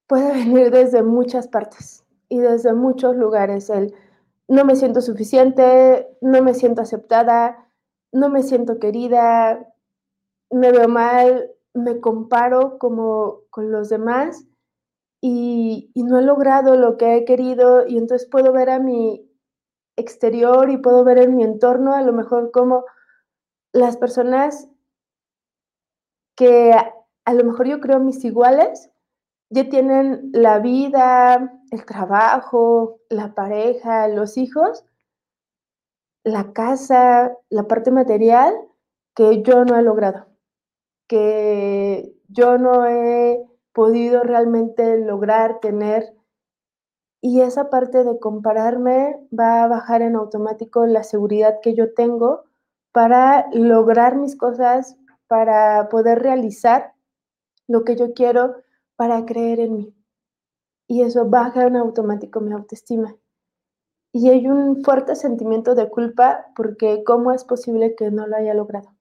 puede 0.08 0.32
venir 0.44 0.72
desde 0.72 1.04
muchas 1.04 1.46
partes 1.46 2.04
y 2.28 2.38
desde 2.38 2.72
muchos 2.72 3.14
lugares. 3.14 3.70
El 3.70 3.94
no 4.48 4.64
me 4.64 4.74
siento 4.74 5.00
suficiente, 5.00 6.08
no 6.20 6.42
me 6.42 6.54
siento 6.54 6.82
aceptada, 6.82 7.70
no 8.12 8.30
me 8.30 8.42
siento 8.42 8.80
querida, 8.80 9.72
me 10.50 10.72
veo 10.72 10.88
mal, 10.88 11.52
me 11.72 12.00
comparo 12.00 12.78
como 12.78 13.42
con 13.50 13.70
los 13.70 13.88
demás 13.90 14.44
y, 15.26 15.90
no 15.94 16.18
he 16.18 16.22
logrado 16.22 16.76
lo 16.76 16.98
que 16.98 17.16
he 17.16 17.24
querido 17.24 17.86
y 17.86 17.96
entonces 17.96 18.28
puedo 18.30 18.52
ver 18.52 18.68
a 18.68 18.78
mi 18.78 19.26
exterior 19.96 20.68
y 20.68 20.76
puedo 20.76 21.02
ver 21.02 21.16
en 21.16 21.34
mi 21.34 21.44
entorno 21.44 21.94
a 21.94 22.02
lo 22.02 22.12
mejor 22.12 22.50
como 22.50 22.84
las 23.72 23.96
personas 23.96 24.68
que 26.36 26.74
a, 26.74 27.32
lo 27.32 27.42
mejor 27.42 27.66
yo 27.66 27.80
creo 27.80 28.00
mis 28.00 28.22
iguales 28.22 28.90
ya 29.48 29.66
tienen 29.70 30.28
la 30.34 30.58
vida, 30.58 31.58
el 31.70 31.86
trabajo, 31.86 33.00
la 33.08 33.34
pareja, 33.34 34.08
los 34.08 34.36
hijos, 34.36 34.84
la 36.22 36.52
casa, 36.52 37.34
la 37.48 37.66
parte 37.66 37.90
material 37.90 38.52
que 39.14 39.40
yo 39.42 39.64
no 39.64 39.78
he 39.78 39.82
logrado, 39.82 40.26
que 41.08 42.14
yo 42.28 42.58
no 42.58 42.86
he 42.86 43.53
podido 43.74 44.22
realmente 44.22 44.98
lograr 44.98 45.60
tener 45.60 46.14
y 47.20 47.40
esa 47.40 47.70
parte 47.70 48.04
de 48.04 48.18
compararme 48.18 49.18
va 49.38 49.64
a 49.64 49.68
bajar 49.68 50.02
en 50.02 50.14
automático 50.14 50.86
la 50.86 51.02
seguridad 51.02 51.60
que 51.62 51.74
yo 51.74 51.92
tengo 51.94 52.44
para 52.92 53.48
lograr 53.52 54.16
mis 54.16 54.36
cosas, 54.36 54.96
para 55.26 55.88
poder 55.88 56.20
realizar 56.20 56.92
lo 57.66 57.84
que 57.84 57.96
yo 57.96 58.14
quiero, 58.14 58.56
para 58.96 59.24
creer 59.24 59.60
en 59.60 59.76
mí. 59.76 59.94
Y 60.86 61.02
eso 61.02 61.28
baja 61.28 61.66
en 61.66 61.76
automático 61.76 62.40
mi 62.40 62.52
autoestima. 62.52 63.16
Y 64.12 64.28
hay 64.28 64.46
un 64.46 64.84
fuerte 64.84 65.16
sentimiento 65.16 65.74
de 65.74 65.88
culpa 65.88 66.46
porque 66.54 67.02
¿cómo 67.04 67.32
es 67.32 67.42
posible 67.44 67.96
que 67.96 68.10
no 68.10 68.26
lo 68.26 68.36
haya 68.36 68.54
logrado? 68.54 68.93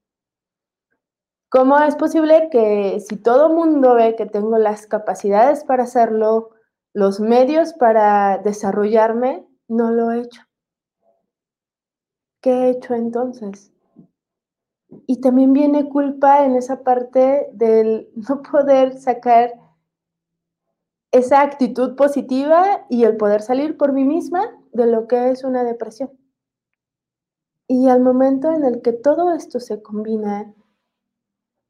¿Cómo 1.53 1.77
es 1.77 1.95
posible 1.95 2.49
que 2.51 2.99
si 2.99 3.15
todo 3.15 3.53
mundo 3.53 3.93
ve 3.93 4.15
que 4.15 4.25
tengo 4.25 4.57
las 4.57 4.87
capacidades 4.87 5.63
para 5.63 5.83
hacerlo, 5.83 6.49
los 6.93 7.19
medios 7.19 7.73
para 7.73 8.39
desarrollarme, 8.39 9.45
no 9.67 9.91
lo 9.91 10.11
he 10.11 10.21
hecho. 10.21 10.41
¿Qué 12.41 12.49
he 12.49 12.69
hecho 12.71 12.95
entonces? 12.95 13.71
Y 15.05 15.21
también 15.21 15.53
viene 15.53 15.89
culpa 15.89 16.43
en 16.43 16.55
esa 16.55 16.81
parte 16.81 17.47
del 17.53 18.09
no 18.15 18.41
poder 18.41 18.97
sacar 18.97 19.53
esa 21.11 21.41
actitud 21.41 21.95
positiva 21.95 22.87
y 22.89 23.03
el 23.03 23.15
poder 23.15 23.43
salir 23.43 23.77
por 23.77 23.93
mí 23.93 24.05
misma 24.05 24.59
de 24.71 24.87
lo 24.87 25.07
que 25.07 25.29
es 25.29 25.43
una 25.43 25.63
depresión. 25.63 26.09
Y 27.67 27.89
al 27.89 28.01
momento 28.01 28.51
en 28.51 28.63
el 28.63 28.81
que 28.81 28.91
todo 28.91 29.35
esto 29.35 29.59
se 29.59 29.83
combina 29.83 30.51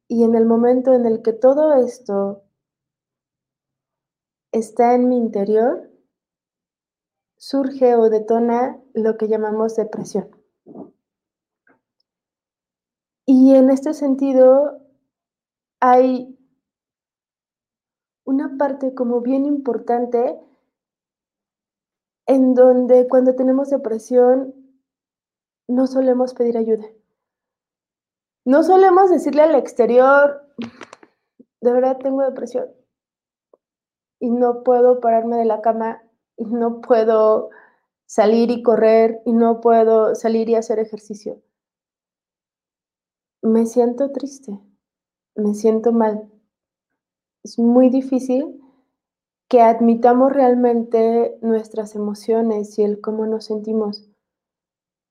y 0.08 0.24
en 0.24 0.34
el 0.34 0.46
momento 0.46 0.92
en 0.92 1.06
el 1.06 1.22
que 1.22 1.32
todo 1.32 1.74
esto 1.74 2.44
está 4.52 4.94
en 4.94 5.08
mi 5.08 5.16
interior, 5.16 5.90
surge 7.36 7.96
o 7.96 8.08
detona 8.08 8.80
lo 8.94 9.16
que 9.16 9.28
llamamos 9.28 9.76
depresión. 9.76 10.30
Y 13.26 13.54
en 13.54 13.70
este 13.70 13.94
sentido 13.94 14.80
hay 15.80 16.38
una 18.24 18.56
parte 18.56 18.94
como 18.94 19.20
bien 19.20 19.44
importante 19.44 20.40
en 22.26 22.54
donde 22.54 23.08
cuando 23.08 23.34
tenemos 23.34 23.70
depresión 23.70 24.54
no 25.68 25.86
solemos 25.86 26.34
pedir 26.34 26.56
ayuda. 26.56 26.86
No 28.44 28.62
solemos 28.62 29.10
decirle 29.10 29.42
al 29.42 29.54
exterior, 29.54 30.42
de 31.60 31.72
verdad 31.72 31.96
tengo 31.98 32.22
depresión 32.22 32.68
y 34.20 34.30
no 34.30 34.62
puedo 34.62 35.00
pararme 35.00 35.36
de 35.38 35.46
la 35.46 35.62
cama 35.62 36.02
y 36.36 36.44
no 36.44 36.82
puedo 36.82 37.50
salir 38.06 38.50
y 38.50 38.62
correr 38.62 39.22
y 39.24 39.32
no 39.32 39.60
puedo 39.60 40.14
salir 40.14 40.50
y 40.50 40.56
hacer 40.56 40.78
ejercicio. 40.78 41.42
Me 43.40 43.64
siento 43.64 44.12
triste, 44.12 44.58
me 45.34 45.54
siento 45.54 45.92
mal. 45.92 46.30
Es 47.42 47.58
muy 47.58 47.88
difícil 47.88 48.60
que 49.48 49.62
admitamos 49.62 50.32
realmente 50.32 51.38
nuestras 51.40 51.94
emociones 51.94 52.78
y 52.78 52.82
el 52.82 53.00
cómo 53.00 53.26
nos 53.26 53.46
sentimos. 53.46 54.08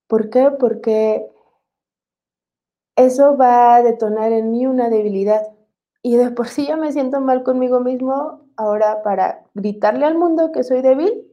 ¿Por 0.07 0.29
qué? 0.29 0.51
Porque 0.51 1.32
eso 2.95 3.37
va 3.37 3.75
a 3.75 3.83
detonar 3.83 4.31
en 4.31 4.51
mí 4.51 4.65
una 4.65 4.89
debilidad. 4.89 5.47
Y 6.01 6.17
de 6.17 6.31
por 6.31 6.47
sí 6.47 6.67
yo 6.67 6.77
me 6.77 6.91
siento 6.91 7.21
mal 7.21 7.43
conmigo 7.43 7.79
mismo, 7.79 8.47
ahora 8.55 9.03
para 9.03 9.45
gritarle 9.53 10.05
al 10.05 10.17
mundo 10.17 10.51
que 10.51 10.63
soy 10.63 10.81
débil, 10.81 11.27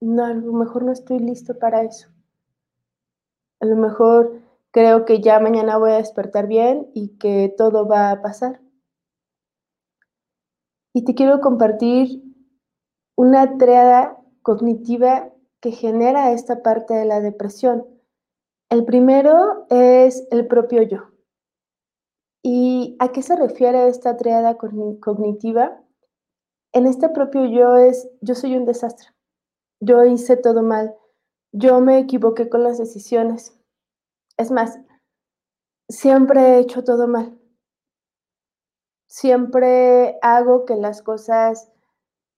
no, 0.00 0.24
a 0.24 0.34
lo 0.34 0.52
mejor 0.52 0.84
no 0.84 0.92
estoy 0.92 1.18
listo 1.20 1.58
para 1.58 1.82
eso. 1.82 2.08
A 3.60 3.66
lo 3.66 3.76
mejor 3.76 4.42
creo 4.70 5.04
que 5.06 5.20
ya 5.20 5.40
mañana 5.40 5.78
voy 5.78 5.92
a 5.92 5.96
despertar 5.96 6.46
bien 6.46 6.90
y 6.92 7.16
que 7.16 7.54
todo 7.56 7.88
va 7.88 8.10
a 8.10 8.20
pasar. 8.20 8.60
Y 10.92 11.04
te 11.04 11.14
quiero 11.14 11.40
compartir 11.40 12.22
una 13.16 13.56
triada 13.56 14.18
cognitiva 14.42 15.30
que 15.60 15.72
genera 15.72 16.32
esta 16.32 16.62
parte 16.62 16.94
de 16.94 17.06
la 17.06 17.20
depresión. 17.20 17.86
El 18.68 18.84
primero 18.84 19.66
es 19.70 20.26
el 20.32 20.48
propio 20.48 20.82
yo. 20.82 21.12
¿Y 22.42 22.96
a 22.98 23.12
qué 23.12 23.22
se 23.22 23.36
refiere 23.36 23.86
esta 23.86 24.16
triada 24.16 24.56
cognitiva? 24.56 25.80
En 26.72 26.86
este 26.86 27.08
propio 27.08 27.46
yo 27.46 27.76
es, 27.76 28.08
yo 28.20 28.34
soy 28.34 28.56
un 28.56 28.64
desastre, 28.64 29.08
yo 29.80 30.04
hice 30.04 30.36
todo 30.36 30.62
mal, 30.62 30.96
yo 31.52 31.80
me 31.80 31.98
equivoqué 31.98 32.48
con 32.48 32.64
las 32.64 32.76
decisiones. 32.76 33.56
Es 34.36 34.50
más, 34.50 34.80
siempre 35.88 36.40
he 36.40 36.58
hecho 36.58 36.82
todo 36.82 37.06
mal. 37.06 37.38
Siempre 39.08 40.18
hago 40.22 40.64
que 40.64 40.74
las 40.74 41.02
cosas 41.02 41.70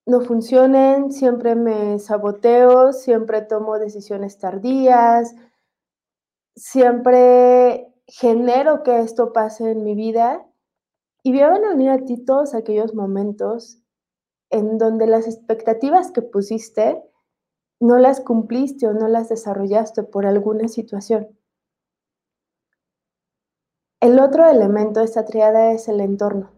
no 0.06 0.20
funcionen, 0.20 1.10
siempre 1.10 1.54
me 1.54 1.98
saboteo, 1.98 2.92
siempre 2.92 3.40
tomo 3.42 3.78
decisiones 3.78 4.38
tardías, 4.38 5.34
siempre 6.58 7.94
genero 8.06 8.82
que 8.82 9.00
esto 9.00 9.32
pase 9.32 9.70
en 9.70 9.84
mi 9.84 9.94
vida 9.94 10.44
y 11.22 11.32
voy 11.32 11.40
a 11.40 11.50
venir 11.50 11.90
a 11.90 12.04
ti 12.04 12.24
todos 12.24 12.54
aquellos 12.54 12.94
momentos 12.94 13.80
en 14.50 14.78
donde 14.78 15.06
las 15.06 15.26
expectativas 15.26 16.10
que 16.10 16.22
pusiste 16.22 17.02
no 17.80 17.98
las 17.98 18.20
cumpliste 18.20 18.88
o 18.88 18.92
no 18.92 19.08
las 19.08 19.28
desarrollaste 19.28 20.02
por 20.02 20.26
alguna 20.26 20.68
situación. 20.68 21.28
El 24.00 24.18
otro 24.20 24.48
elemento 24.48 25.00
de 25.00 25.06
esta 25.06 25.24
triada 25.24 25.72
es 25.72 25.88
el 25.88 26.00
entorno. 26.00 26.50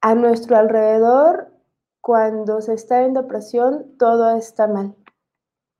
A 0.00 0.14
nuestro 0.14 0.56
alrededor, 0.56 1.52
cuando 2.00 2.60
se 2.60 2.74
está 2.74 3.04
en 3.04 3.14
depresión, 3.14 3.96
todo 3.96 4.36
está 4.36 4.66
mal 4.66 4.94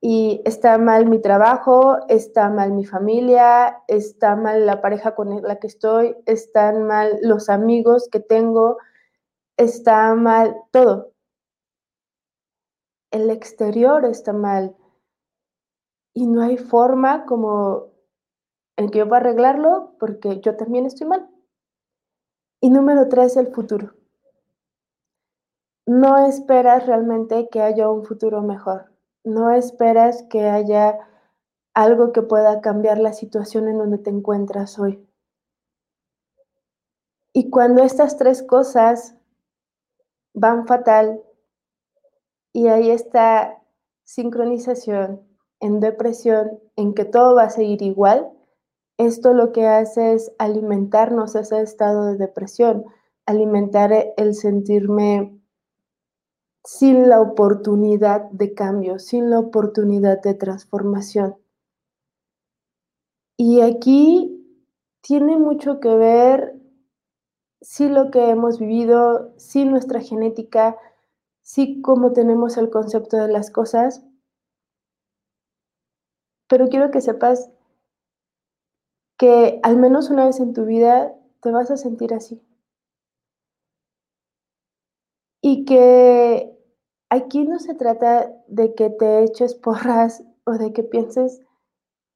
y 0.07 0.43
está 0.45 0.77
mal 0.77 1.07
mi 1.07 1.19
trabajo, 1.19 1.97
está 2.09 2.51
mal 2.51 2.73
mi 2.73 2.85
familia, 2.85 3.83
está 3.89 4.37
mal 4.37 4.67
la 4.67 4.83
pareja 4.83 5.15
con 5.15 5.41
la 5.41 5.59
que 5.59 5.67
estoy, 5.67 6.15
están 6.27 6.87
mal 6.87 7.19
los 7.23 7.49
amigos 7.49 8.11
que 8.13 8.21
tengo, 8.21 8.77
está 9.57 10.15
mal 10.15 10.57
todo. 10.73 11.15
El 13.13 13.31
exterior 13.31 14.05
está 14.05 14.35
mal 14.35 14.77
y 16.13 16.27
no 16.27 16.43
hay 16.43 16.59
forma 16.59 17.25
como 17.25 17.95
en 18.77 18.91
que 18.91 18.99
yo 18.99 19.09
pueda 19.09 19.23
arreglarlo 19.23 19.95
porque 19.99 20.39
yo 20.41 20.55
también 20.55 20.85
estoy 20.85 21.07
mal. 21.07 21.31
Y 22.61 22.69
número 22.69 23.09
tres, 23.09 23.39
el 23.39 23.55
futuro. 23.55 23.95
No 25.87 26.27
esperas 26.27 26.87
realmente 26.87 27.49
que 27.49 27.63
haya 27.63 27.89
un 27.89 28.05
futuro 28.05 28.43
mejor 28.43 28.94
no 29.25 29.51
esperas 29.51 30.23
que 30.25 30.49
haya 30.49 30.99
algo 31.75 32.13
que 32.13 32.23
pueda 32.23 32.61
cambiar 32.61 32.99
la 32.99 33.13
situación 33.13 33.69
en 33.69 33.79
donde 33.79 33.99
te 33.99 34.11
encuentras 34.11 34.79
hoy. 34.79 35.05
Y 37.33 37.51
cuando 37.51 37.83
estas 37.83 38.17
tres 38.17 38.43
cosas 38.43 39.17
van 40.35 40.67
fatal 40.67 41.23
y 42.53 42.69
hay 42.69 42.91
esta 42.91 43.61
sincronización 44.05 45.27
en 45.59 45.81
depresión, 45.81 46.61
en 46.77 46.95
que 46.95 47.05
todo 47.05 47.35
va 47.35 47.45
a 47.45 47.51
seguir 47.51 47.83
igual, 47.83 48.31
esto 48.99 49.33
lo 49.33 49.51
que 49.51 49.67
hace 49.67 50.13
es 50.13 50.33
alimentarnos 50.39 51.35
ese 51.35 51.61
estado 51.61 52.07
de 52.07 52.17
depresión, 52.17 52.85
alimentar 53.27 53.91
el 54.17 54.35
sentirme 54.35 55.41
sin 56.65 57.09
la 57.09 57.21
oportunidad 57.21 58.31
de 58.31 58.55
cambio, 58.55 58.99
sin 58.99 59.29
la 59.29 59.39
oportunidad 59.39 60.23
de 60.23 60.35
transformación. 60.35 61.37
Y 63.37 63.61
aquí 63.61 64.41
tiene 65.03 65.37
mucho 65.37 65.81
que 65.81 65.95
ver 65.95 66.55
si 67.61 67.89
lo 67.89 68.11
que 68.11 68.31
hemos 68.31 68.59
vivido, 68.59 69.33
si 69.37 69.65
nuestra 69.65 70.01
genética, 70.01 70.79
si 71.43 71.83
cómo 71.83 72.13
tenemos 72.13 72.57
el 72.57 72.71
concepto 72.71 73.19
de 73.19 73.29
las 73.29 73.51
cosas. 73.51 74.03
Pero 76.49 76.69
quiero 76.69 76.91
que 76.91 77.01
sepas 77.01 77.51
que 79.19 79.61
al 79.63 79.77
menos 79.77 80.11
una 80.11 80.27
vez 80.27 80.41
en 80.41 80.55
tu 80.55 80.65
vida 80.65 81.15
te 81.41 81.51
vas 81.51 81.71
a 81.71 81.77
sentir 81.77 82.15
así. 82.15 82.41
Y 85.47 85.67
que 85.67 86.55
Aquí 87.15 87.45
no 87.45 87.61
se 87.61 87.77
trata 87.77 88.33
de 88.49 88.75
que 88.75 88.91
te 88.91 89.23
eches 89.23 89.55
porras 89.55 90.25
o 90.45 90.55
de 90.55 90.73
que 90.73 90.83
pienses 90.83 91.41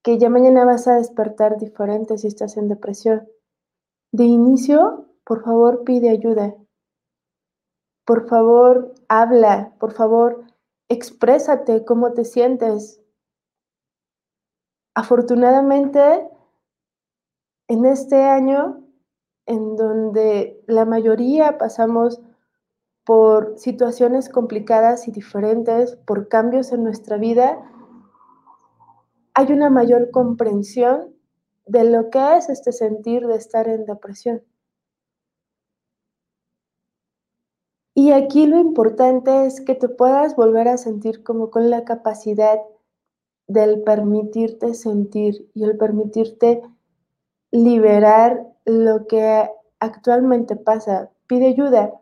que 0.02 0.18
ya 0.18 0.28
mañana 0.28 0.64
vas 0.64 0.88
a 0.88 0.96
despertar 0.96 1.56
diferente 1.56 2.18
si 2.18 2.26
estás 2.26 2.56
en 2.56 2.66
depresión. 2.66 3.28
De 4.10 4.24
inicio, 4.24 5.06
por 5.22 5.44
favor, 5.44 5.84
pide 5.84 6.10
ayuda. 6.10 6.56
Por 8.04 8.28
favor, 8.28 8.92
habla. 9.08 9.72
Por 9.78 9.92
favor, 9.92 10.44
exprésate 10.88 11.84
cómo 11.84 12.12
te 12.12 12.24
sientes. 12.24 13.00
Afortunadamente, 14.96 16.28
en 17.68 17.86
este 17.86 18.24
año, 18.24 18.82
en 19.46 19.76
donde 19.76 20.60
la 20.66 20.84
mayoría 20.84 21.56
pasamos 21.56 22.20
por 23.08 23.58
situaciones 23.58 24.28
complicadas 24.28 25.08
y 25.08 25.12
diferentes, 25.12 25.96
por 25.96 26.28
cambios 26.28 26.72
en 26.72 26.84
nuestra 26.84 27.16
vida, 27.16 27.58
hay 29.32 29.50
una 29.50 29.70
mayor 29.70 30.10
comprensión 30.10 31.14
de 31.64 31.84
lo 31.84 32.10
que 32.10 32.36
es 32.36 32.50
este 32.50 32.70
sentir 32.70 33.26
de 33.26 33.36
estar 33.36 33.66
en 33.66 33.86
depresión. 33.86 34.42
Y 37.94 38.12
aquí 38.12 38.46
lo 38.46 38.58
importante 38.58 39.46
es 39.46 39.62
que 39.62 39.74
te 39.74 39.88
puedas 39.88 40.36
volver 40.36 40.68
a 40.68 40.76
sentir 40.76 41.22
como 41.22 41.50
con 41.50 41.70
la 41.70 41.84
capacidad 41.84 42.58
del 43.46 43.80
permitirte 43.84 44.74
sentir 44.74 45.50
y 45.54 45.64
el 45.64 45.78
permitirte 45.78 46.60
liberar 47.52 48.46
lo 48.66 49.06
que 49.06 49.48
actualmente 49.80 50.56
pasa. 50.56 51.10
Pide 51.26 51.46
ayuda, 51.46 51.94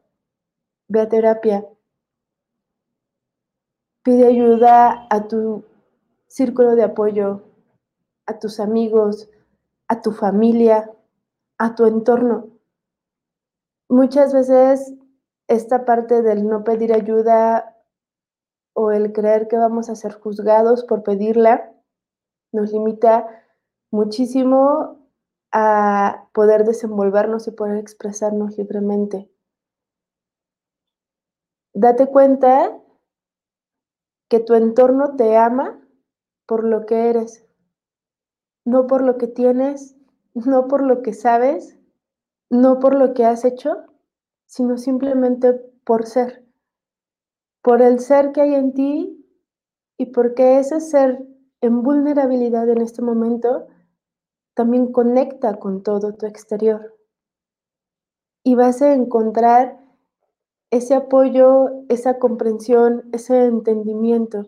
ve 0.88 1.00
a 1.00 1.08
terapia, 1.08 1.66
pide 4.02 4.26
ayuda 4.26 5.06
a 5.10 5.26
tu 5.28 5.64
círculo 6.28 6.76
de 6.76 6.84
apoyo, 6.84 7.42
a 8.26 8.38
tus 8.38 8.60
amigos, 8.60 9.28
a 9.88 10.00
tu 10.00 10.12
familia, 10.12 10.90
a 11.58 11.74
tu 11.74 11.86
entorno. 11.86 12.50
Muchas 13.88 14.32
veces 14.32 14.94
esta 15.48 15.84
parte 15.84 16.22
del 16.22 16.48
no 16.48 16.64
pedir 16.64 16.92
ayuda 16.92 17.76
o 18.74 18.90
el 18.92 19.12
creer 19.12 19.48
que 19.48 19.56
vamos 19.56 19.88
a 19.88 19.94
ser 19.94 20.12
juzgados 20.12 20.84
por 20.84 21.02
pedirla 21.02 21.72
nos 22.52 22.72
limita 22.72 23.26
muchísimo 23.90 24.98
a 25.52 26.28
poder 26.32 26.64
desenvolvernos 26.64 27.46
y 27.48 27.52
poder 27.52 27.76
expresarnos 27.78 28.58
libremente 28.58 29.30
date 31.76 32.06
cuenta 32.06 32.80
que 34.30 34.40
tu 34.40 34.54
entorno 34.54 35.14
te 35.14 35.36
ama 35.36 35.78
por 36.46 36.64
lo 36.64 36.86
que 36.86 37.10
eres, 37.10 37.46
no 38.64 38.86
por 38.86 39.02
lo 39.02 39.18
que 39.18 39.26
tienes, 39.26 39.94
no 40.34 40.68
por 40.68 40.82
lo 40.82 41.02
que 41.02 41.12
sabes, 41.12 41.78
no 42.50 42.78
por 42.78 42.94
lo 42.94 43.12
que 43.12 43.26
has 43.26 43.44
hecho, 43.44 43.84
sino 44.46 44.78
simplemente 44.78 45.52
por 45.84 46.06
ser. 46.06 46.44
por 47.62 47.82
el 47.82 47.98
ser 47.98 48.32
que 48.32 48.42
hay 48.42 48.54
en 48.54 48.72
ti 48.74 49.26
y 49.98 50.06
porque 50.06 50.60
ese 50.60 50.80
ser 50.80 51.20
en 51.60 51.82
vulnerabilidad 51.82 52.68
en 52.70 52.80
este 52.80 53.02
momento 53.02 53.66
también 54.54 54.92
conecta 54.92 55.58
con 55.58 55.82
todo 55.82 56.14
tu 56.14 56.26
exterior. 56.26 56.96
Y 58.44 58.54
vas 58.54 58.80
a 58.82 58.94
encontrar 58.94 59.85
ese 60.70 60.94
apoyo, 60.94 61.84
esa 61.88 62.18
comprensión, 62.18 63.08
ese 63.12 63.46
entendimiento. 63.46 64.46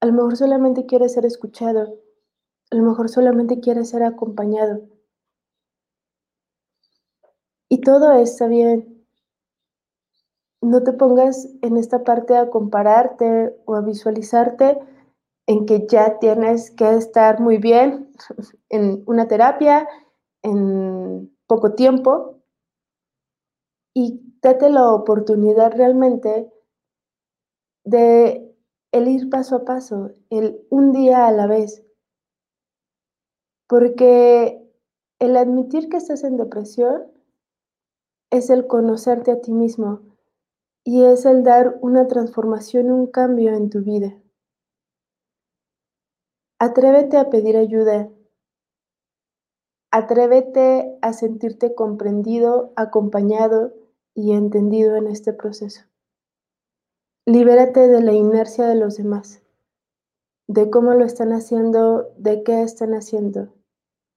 A 0.00 0.06
lo 0.06 0.12
mejor 0.12 0.36
solamente 0.36 0.86
quieres 0.86 1.14
ser 1.14 1.24
escuchado, 1.24 1.98
a 2.70 2.76
lo 2.76 2.82
mejor 2.82 3.08
solamente 3.08 3.60
quieres 3.60 3.90
ser 3.90 4.02
acompañado. 4.02 4.82
Y 7.68 7.80
todo 7.80 8.12
está 8.12 8.46
bien. 8.46 9.06
No 10.60 10.82
te 10.82 10.92
pongas 10.92 11.48
en 11.62 11.76
esta 11.76 12.04
parte 12.04 12.36
a 12.36 12.50
compararte 12.50 13.54
o 13.66 13.74
a 13.74 13.80
visualizarte 13.80 14.78
en 15.46 15.66
que 15.66 15.86
ya 15.88 16.18
tienes 16.18 16.70
que 16.70 16.94
estar 16.94 17.40
muy 17.40 17.58
bien 17.58 18.12
en 18.68 19.02
una 19.06 19.28
terapia 19.28 19.88
en 20.42 21.36
poco 21.46 21.74
tiempo 21.74 22.35
y 23.96 24.20
date 24.42 24.68
la 24.68 24.92
oportunidad 24.92 25.72
realmente 25.72 26.52
de 27.82 28.54
el 28.92 29.08
ir 29.08 29.30
paso 29.30 29.56
a 29.56 29.64
paso, 29.64 30.10
el 30.28 30.66
un 30.68 30.92
día 30.92 31.26
a 31.26 31.32
la 31.32 31.46
vez. 31.46 31.82
Porque 33.66 34.62
el 35.18 35.34
admitir 35.34 35.88
que 35.88 35.96
estás 35.96 36.24
en 36.24 36.36
depresión 36.36 37.10
es 38.30 38.50
el 38.50 38.66
conocerte 38.66 39.30
a 39.30 39.40
ti 39.40 39.52
mismo 39.52 40.02
y 40.84 41.04
es 41.04 41.24
el 41.24 41.42
dar 41.42 41.78
una 41.80 42.06
transformación, 42.06 42.92
un 42.92 43.06
cambio 43.06 43.54
en 43.54 43.70
tu 43.70 43.80
vida. 43.80 44.20
Atrévete 46.58 47.16
a 47.16 47.30
pedir 47.30 47.56
ayuda. 47.56 48.10
Atrévete 49.90 50.98
a 51.00 51.14
sentirte 51.14 51.74
comprendido, 51.74 52.74
acompañado 52.76 53.85
y 54.16 54.32
entendido 54.32 54.96
en 54.96 55.06
este 55.06 55.32
proceso. 55.34 55.82
Libérate 57.26 57.86
de 57.86 58.00
la 58.00 58.12
inercia 58.12 58.66
de 58.66 58.74
los 58.74 58.96
demás, 58.96 59.42
de 60.48 60.70
cómo 60.70 60.94
lo 60.94 61.04
están 61.04 61.32
haciendo, 61.32 62.14
de 62.16 62.42
qué 62.42 62.62
están 62.62 62.94
haciendo. 62.94 63.52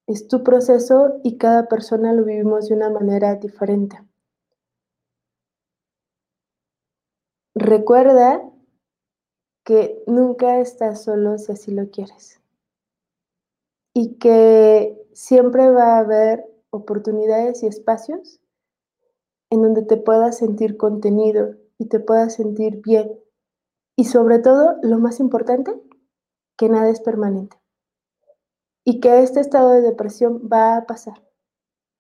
Es 0.08 0.28
tu 0.28 0.44
proceso 0.44 1.20
y 1.24 1.38
cada 1.38 1.68
persona 1.68 2.14
lo 2.14 2.24
vivimos 2.24 2.70
de 2.70 2.76
una 2.76 2.90
manera 2.90 3.36
diferente. 3.36 4.02
Recuerda 7.54 8.42
que 9.66 10.02
nunca 10.08 10.60
estás 10.60 11.04
solo 11.04 11.38
si 11.38 11.52
así 11.52 11.72
lo 11.72 11.90
quieres. 11.92 12.40
Y 13.94 14.16
que 14.16 14.98
siempre 15.14 15.70
va 15.70 15.96
a 15.96 16.00
haber 16.00 16.46
oportunidades 16.70 17.64
y 17.64 17.68
espacios 17.68 18.39
en 19.50 19.62
donde 19.62 19.84
te 19.84 19.98
puedas 19.98 20.38
sentir 20.38 20.78
contenido 20.78 21.56
y 21.78 21.88
te 21.88 22.00
puedas 22.00 22.36
sentir 22.36 22.82
bien. 22.82 23.20
Y 23.96 24.06
sobre 24.06 24.40
todo, 24.40 24.78
lo 24.82 25.00
más 25.00 25.20
importante, 25.20 25.74
que 26.58 26.70
nada 26.70 26.90
es 26.90 27.02
permanente. 27.02 27.58
Y 28.84 29.00
que 29.00 29.24
este 29.24 29.40
estado 29.40 29.72
de 29.72 29.82
depresión 29.82 30.50
va 30.52 30.78
a 30.78 30.86
pasar, 30.86 31.22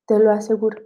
te 0.05 0.19
lo 0.19 0.31
aseguro. 0.31 0.81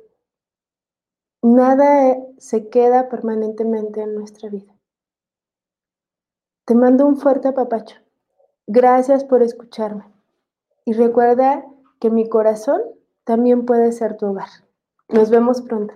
Nada 1.41 2.17
se 2.37 2.69
queda 2.69 3.09
permanentemente 3.09 4.01
en 4.01 4.15
nuestra 4.15 4.49
vida. 4.49 4.73
Te 6.65 6.75
mando 6.75 7.05
un 7.05 7.17
fuerte 7.17 7.49
apapacho. 7.49 7.97
Gracias 8.67 9.25
por 9.25 9.43
escucharme. 9.43 10.05
Y 10.85 10.93
recuerda 10.93 11.65
que 11.99 12.09
mi 12.09 12.29
corazón 12.29 12.81
también 13.25 13.65
puede 13.65 13.91
ser 13.91 14.15
tu 14.15 14.27
hogar. 14.27 14.49
Nos 15.09 15.29
vemos 15.29 15.61
pronto. 15.61 15.95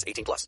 18 0.07 0.23
plus. 0.25 0.47